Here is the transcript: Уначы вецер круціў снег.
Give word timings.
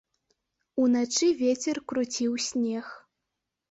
Уначы 0.85 1.29
вецер 1.43 1.75
круціў 1.93 2.31
снег. 2.51 2.85